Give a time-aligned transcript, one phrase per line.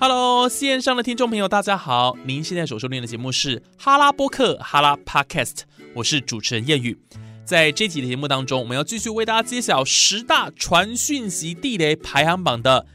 [0.00, 2.16] ！Hello，线上的听众朋友，大家好！
[2.24, 5.58] 您现在所收听的节目是哈拉播客哈拉 Podcast，
[5.94, 6.98] 我是主持人叶宇。
[7.44, 12.86] 在这期的节目当中，我们要继续为大家揭晓十大传讯息地雷排行榜的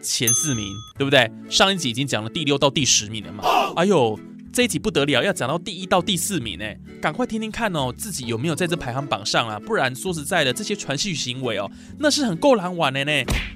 [0.00, 1.28] 前四名，对不对？
[1.50, 3.42] 上一集已经讲了第六到第十名了嘛？
[3.74, 4.16] 哎呦！
[4.54, 6.64] 这一集不得了，要讲到第一到第四名呢，
[7.02, 9.58] 赶快听听看哦，自己有没有在这排行榜上啊？
[9.58, 11.68] 不然说实在的，这些传讯行为哦，
[11.98, 13.10] 那是很够难玩的呢。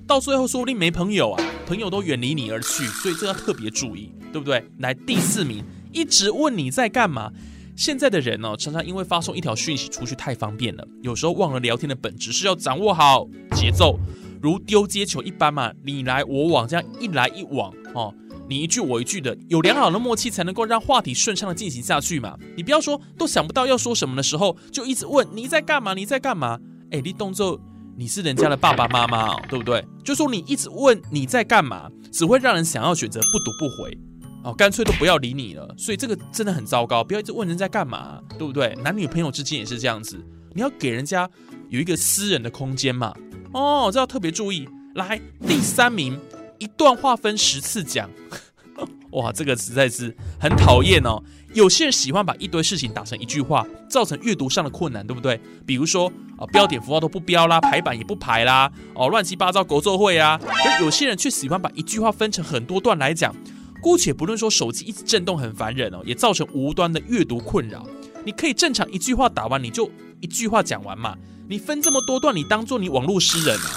[0.09, 4.61] 到最后说不定没朋友啊，朋友都远离你而去，所以这要特别注意，对不对？
[4.79, 5.63] 来第四名，
[5.93, 7.31] 一直问你在干嘛。
[7.77, 14.01] 现在的人哦，常常因为发送一条讯息出去太方便了，有时候忘了聊天的本质是要掌握好节奏，
[14.43, 18.13] 如丢接球一般嘛，你来我往，这样一来一往哦。
[18.49, 22.35] 你一句我一句的，有良好的默契才能够让话题顺畅的进行下去嘛。
[22.57, 25.93] 你不要说都想不到要说什么的时候，就一直问你在干嘛？
[25.93, 26.59] 你在干嘛？
[26.91, 27.61] 哎，你动作
[27.97, 29.85] 你是人家的爸爸妈妈哦，对不对？
[30.03, 33.99] 就说你一直问你在干嘛，只会让人想要选择不读不回
[34.45, 35.75] 哦，干脆都不要理你了。
[35.77, 38.75] 所以这个真的很糟糕，不要一直问人在干嘛，对不对？
[38.83, 40.17] 男女朋友之间也是这样子，
[40.55, 41.29] 你要给人家
[41.69, 43.13] 有一个私人的空间嘛。
[43.53, 44.67] 哦，这要特别注意。
[44.95, 46.19] 来，第三名。
[46.59, 48.11] 一段话分十次讲，
[49.13, 51.23] 哇，这个实在是很讨厌哦。
[51.55, 55.41] 有些人喜欢把一堆事情打成一句话，造成阅读上的困难，对不对？
[55.65, 60.39] 比如说啊，标点符号都不标啦，排版也不排啦，哦，乱七八糟狗作会啊。
[60.45, 63.35] 而有些人却喜欢把一句话分成很多段来讲。
[63.81, 67.87] 姑且不论说手机一直震动很烦人哦，也造成无端的阅读困扰。
[68.25, 69.89] 你可以正常一句话打完，你就
[70.21, 71.17] 一句话讲完嘛。
[71.49, 73.71] 你分这么多段，你当做你网络诗人啊？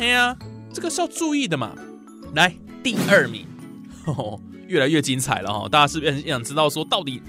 [0.00, 0.36] 哎呀，
[0.72, 1.72] 这个是要注意的嘛。
[2.34, 3.46] 来第二名，
[4.66, 5.68] 越来越精彩了哈！
[5.68, 7.22] 大家是不是很想知道说到底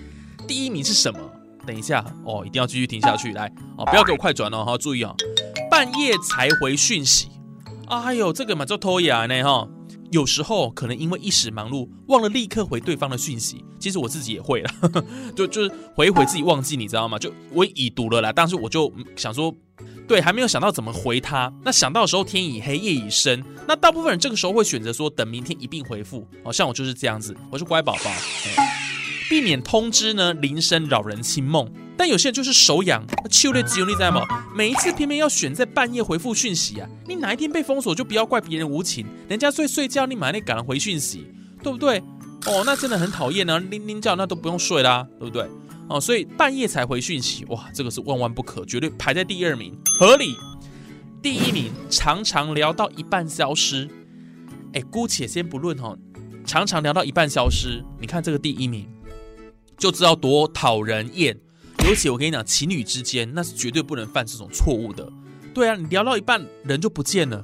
[0.47, 1.19] 第一名是什么？
[1.65, 3.31] 等一下哦，一定要继续听下去。
[3.33, 4.77] 来哦，不要给我快转哦哈！
[4.77, 5.13] 注意啊，
[5.69, 7.29] 半夜才回讯息，
[7.87, 9.67] 哎呦，这个嘛就拖延呢哈！
[10.13, 13.65] 有时候可能因为一时忙碌，忘了立刻回对方的讯息。
[13.79, 14.71] 其实我自己也会了，
[15.35, 17.19] 就就是回一回自己忘记，你知道吗？
[17.19, 19.53] 就我已读了啦，但是我就想说。
[20.07, 21.51] 对，还没有想到怎么回他。
[21.63, 23.43] 那想到的时候，天已黑，夜已深。
[23.67, 26.25] 那大部分人这个时候会选择说，等明天一并回复。
[26.43, 28.11] 哦，像我就是这样子，我是乖宝宝，
[29.29, 31.71] 避免通知呢铃声扰人清梦。
[31.95, 34.25] 但有些人就是手痒，秋烈只有你在吗？
[34.55, 36.89] 每一次偏偏要选在半夜回复讯息啊！
[37.07, 41.27] 你哪一天被封锁，就不要怪别人无情，人家睡睡觉，你马上赶回讯息，
[41.61, 41.99] 对不对？
[42.47, 45.47] 哦，那真的很讨厌呢，铃铃叫那都不用睡啦，对不对？
[45.87, 50.35] 哦，所以半夜才回讯息，哇，这个是万万不可，绝对排在第二名，合理。
[51.21, 53.87] 第一名常常聊到一半消失，
[54.73, 55.95] 哎，姑且先不论哈，
[56.43, 58.85] 常常聊到一半消失，你看这个第一名
[59.77, 61.37] 就知道多讨人厌。
[61.87, 65.11] 尤其我跟你讲，情侣之间那是绝对不能犯这种错误的。
[65.53, 67.43] 对啊，你聊到一半人就不见了。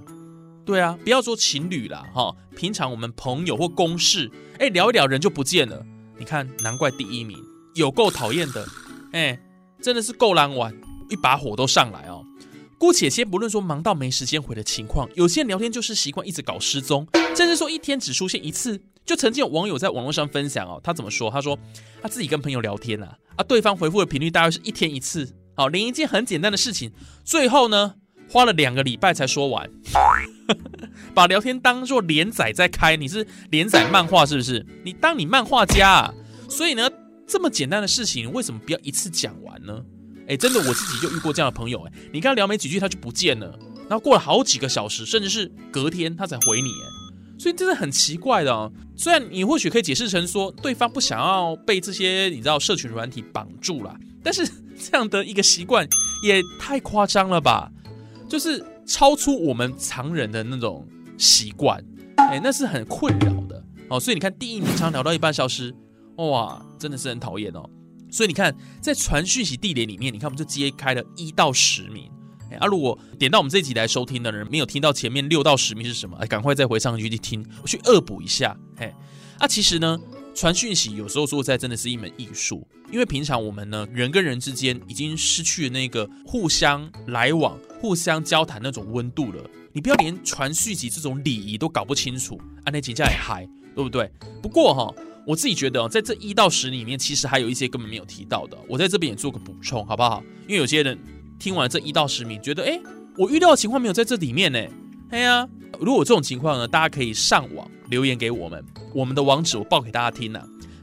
[0.66, 5.86] 对啊，不要说情侣啦，哈，平常我们朋友或公事，哎，聊一聊人就不见了。
[6.18, 7.38] 你看，难怪第一名。
[7.76, 8.68] 有够讨厌的，
[9.14, 9.40] 哎，
[9.82, 10.74] 真的是够难玩，
[11.10, 12.26] 一把火都上来哦。
[12.78, 17.06] 姑且先不论说忙到没时间回的情况，有些人聊天就是习惯一直搞失踪，
[17.40, 18.82] 甚至说一天只出现一次。
[19.06, 21.32] 就曾经有网友在网络上分享哦，他怎么说？
[21.32, 21.58] 他说
[22.02, 26.92] 他自己跟朋友聊天啊，啊，对方回复的频率大概是一天一次，好，连一件很简单的事情，
[27.24, 27.96] 最后呢
[28.30, 29.68] 花了两个礼拜才说完，
[31.16, 34.66] 把聊天当做连载在开，你是连载漫画是不是？
[34.84, 36.14] 你当你漫画家，啊？
[36.50, 36.90] 所以呢？
[37.26, 39.82] 这么简单的事情，为什么不要一次讲完呢？
[40.28, 43.58] 哎，真的，我自己就遇过这样的朋友，哎，你跟他聊没几句，他就不见了，
[43.88, 46.88] 然后过了好几个小时，甚至是隔天他才回你，哎，
[47.40, 48.72] 所以真的很奇怪的哦。
[48.96, 54.46] 虽然你或许可以解释成说对方不想要被这些你知道社群软体绑住了，但是
[54.78, 55.88] 这样的一个习惯
[56.22, 57.72] 也太夸张了吧？
[58.28, 60.86] 就是超出我们常人的那种
[61.18, 61.84] 习惯，
[62.18, 64.00] 哎，那是很困扰的哦。
[64.00, 65.74] 所以你看，第一名常聊到一半消失。
[66.18, 67.68] 哇，真的是很讨厌哦。
[68.12, 72.12] 所以你看，在传讯息地点里面，你看我们就揭开了一到十名。
[72.58, 78.58] 啊，如果点到我们这集来收听的人没有听到前面六到十名是什么，哎，赶快再回上去去听，我去恶补一下。
[78.78, 78.94] 嘿，
[79.38, 80.00] 啊，其实呢，
[80.34, 89.44] 传讯息有时候说在真的是一门艺术，因为平常我们呢人跟人之间已经失去了那个互相来往、互相交谈那种温度了。
[89.72, 94.12] 你不要连传讯息这种礼仪都搞不清楚，啊，那请假也嗨，对不对？
[94.42, 94.94] 不过哈。
[95.28, 100.24] 我自己觉得哦，在这一到十里面，其实还有一些根本没有提到的，我在这边也做个补充，好不好？
[100.48, 100.98] 因为有些人
[101.40, 102.80] 听完这一到十名，觉得哎，
[103.18, 104.60] 我遇到的情况没有在这里面呢。
[105.10, 105.48] 哎呀，
[105.80, 108.64] 如果这种情况呢，大家可以上网留言给我们，
[108.94, 110.40] 我们的网址我报给大家听呐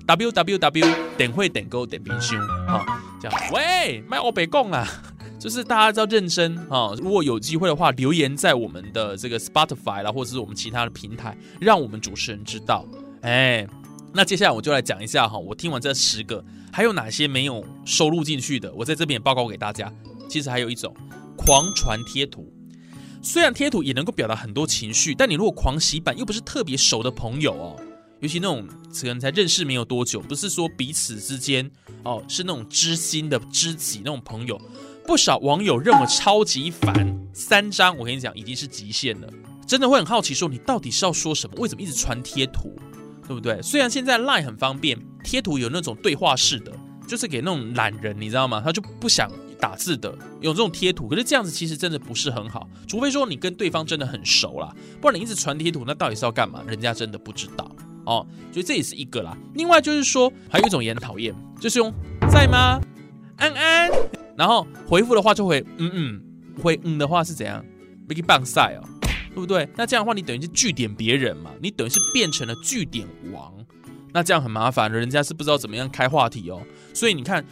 [0.07, 0.87] ，w w w
[1.17, 2.37] 点会点勾点冰兄
[2.67, 2.85] 啊，
[3.21, 4.89] 这样，喂，麦我北贡啊。
[5.39, 6.95] 就是大家要认真啊！
[6.97, 12.87] 如果有机会的话，留言在我们的这个 Spotify 啦，或者是我们其他的平台，让我们主持人知道。
[13.21, 13.65] 哎，
[14.15, 16.43] 那接下来我就来讲一下哈，我听完这十个，
[16.73, 19.93] 还有哪些没有收录进去的，我在这边也报告给大家。
[20.29, 20.95] 其实还有一种
[21.37, 22.53] 狂传贴图，
[23.23, 27.77] 虽然贴图也能够表达很多情绪，但你如果狂洗版，又不是特别熟的朋友哦，
[28.21, 28.67] 尤其那种
[29.01, 31.71] 可能才认识没有多久，不是说彼此之间
[32.05, 34.61] 哦，是那种知心的知己那种朋友。
[35.07, 39.29] 不少网友认为超级烦，三张我跟你讲已经是极限了，
[39.65, 41.55] 真的会很好奇说你到底是要说什么？
[41.59, 42.77] 为什么一直传贴图，
[43.27, 43.63] 对不对？
[43.63, 46.73] 虽然现在 Line 很方便，贴图有那种对话式的，
[47.07, 48.61] 就是给那种懒人，你知道吗？
[48.65, 51.09] 他就不想打字的，有这种贴图。
[51.09, 56.63] 可是这样子其实真的不是很好，除非说你跟对方真的很熟啦，不然你一直传贴图，那到底是要干嘛？
[56.67, 57.71] 人家真的不知道
[58.05, 59.37] 哦，所以这也是一个啦。
[59.55, 61.93] 另外就是说，还有一种也很讨厌，就是用
[62.31, 62.81] 在吗？
[63.37, 63.91] 安安。
[64.37, 66.23] 然后回复的话就会嗯嗯，
[66.63, 67.65] 回嗯的话是怎样
[68.09, 69.69] ？make 棒赛哦，对不对？
[69.77, 73.53] 那这样的话你等于是据点别人嘛，你等于是变成了据点王，
[74.13, 76.63] 那这样很麻烦，人家是不知道怎么样开话题哦。
[76.93, 77.45] 所以你看，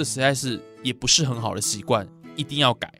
[0.00, 2.90] 这实在是也不是很好的习惯，一定要改。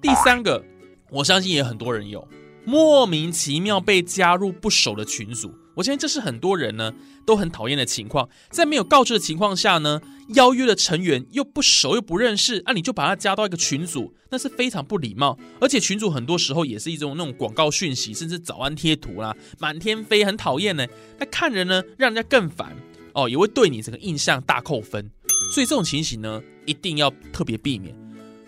[0.00, 0.60] 第三个，
[1.08, 2.26] 我相信也很多人有
[2.64, 5.54] 莫名其妙被加入不熟的群组。
[5.76, 6.92] 我相信这是很多人呢
[7.24, 10.00] 都很讨厌的情况，在没有告知的情况下呢，
[10.30, 15.38] 邀约的成员又不熟又不认识，啊，你就把他加到一个群组，那是非常不礼貌。
[15.60, 20.84] 而且群组很多时候也是一种那种广告讯息，甚至早安贴图啦，满天飞，很讨厌呢。
[21.20, 22.76] 那看人呢，让人家更烦
[23.12, 25.08] 哦，也会对你整个印象大扣分。
[25.52, 27.94] 所以这种情形呢，一定要特别避免，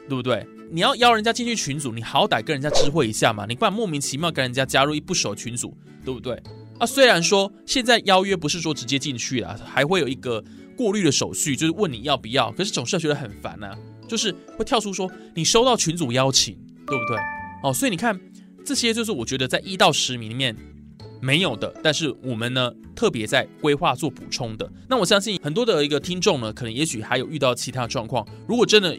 [0.09, 0.47] 对不对？
[0.71, 6.43] 你要邀人家进去群组，你好歹跟人家知会一下嘛，你不然莫名其妙跟人家加入一不熟群组，对不对？
[6.79, 10.43] 啊，虽然说现在邀约不是说直接进去了，还会有一个
[10.79, 13.77] 过滤的手续，就是问你要不要，可是总是觉得很烦呐，
[14.09, 16.55] 就是会跳出说你收到群组邀请，
[16.87, 17.19] 对不对？
[17.63, 18.19] 哦，所以你看
[18.65, 20.57] 这些就是我觉得在一到十名里面
[21.25, 24.71] 没有的，但是我们呢特别在规划做补充的。
[24.89, 28.97] 那我相信很多的一个听众呢，可能也许还有遇到其他状况，如果真的。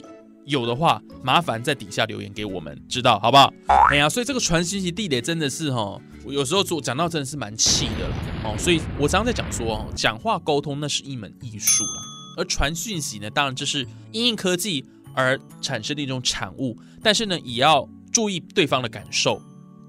[0.48, 3.52] 有的话，麻烦在底下留言给我们，知道好不好？
[3.90, 8.56] 哎呀，所以这个传信息地雷真的是哈，有时候做讲到真的是蛮气的了哦。
[8.56, 12.02] 所以我常常在讲说，讲话沟通那是一门艺术了，
[12.38, 14.86] 而传讯息呢，当然这是因应科技
[15.16, 19.42] 而产生的一种产物，但是呢，也要注意对方的感受，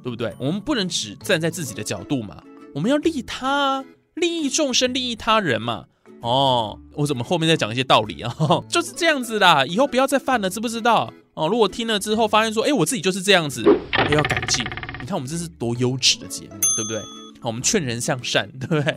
[0.07, 0.33] 对不对？
[0.39, 2.41] 我们不能只站在自己的角度嘛，
[2.73, 5.87] 我们要利他，利益众生，利益他人嘛。
[6.21, 8.33] 哦，我怎么后面再讲一些道理啊？
[8.71, 11.13] 就是这样子啦，以后不要再犯了，知不知道？
[11.35, 14.65] 哦，如果听了之后发现说，哎，我自己就是这样子，还要改进。
[15.01, 17.01] 你看我们这是多优质的节目，对不对？
[17.41, 18.97] 好我们劝人向善， 对不对？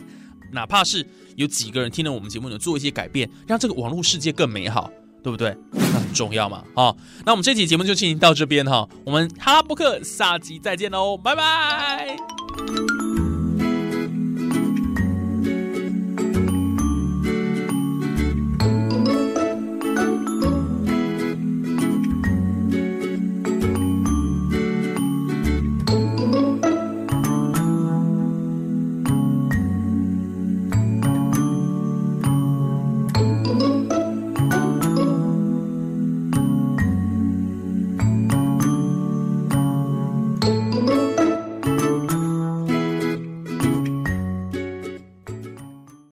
[0.51, 1.03] 哪怕是
[1.35, 4.91] 有几个人听了我们节目，能做一些改变，让这个网络世界更美好，
[5.23, 5.57] 对不对？
[6.13, 6.63] 重要嘛。
[6.75, 6.95] 好，
[7.25, 12.48] 那我们这期节目就进行到这边哈，我们哈拉波克下集再见喽，拜拜。